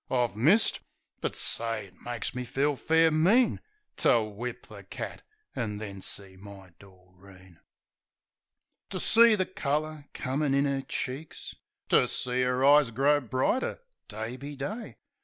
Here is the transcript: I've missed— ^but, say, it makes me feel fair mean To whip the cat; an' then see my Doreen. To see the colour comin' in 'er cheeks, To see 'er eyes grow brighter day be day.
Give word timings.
I've 0.09 0.35
missed— 0.35 0.79
^but, 1.21 1.35
say, 1.35 1.85
it 1.85 2.01
makes 2.01 2.33
me 2.33 2.43
feel 2.43 2.75
fair 2.75 3.11
mean 3.11 3.61
To 3.97 4.23
whip 4.23 4.65
the 4.65 4.81
cat; 4.83 5.21
an' 5.55 5.77
then 5.77 6.01
see 6.01 6.35
my 6.37 6.71
Doreen. 6.79 7.59
To 8.89 8.99
see 8.99 9.35
the 9.35 9.45
colour 9.45 10.05
comin' 10.15 10.55
in 10.55 10.65
'er 10.65 10.81
cheeks, 10.81 11.53
To 11.89 12.07
see 12.07 12.43
'er 12.43 12.65
eyes 12.65 12.89
grow 12.89 13.19
brighter 13.21 13.79
day 14.07 14.37
be 14.37 14.55
day. 14.55 14.97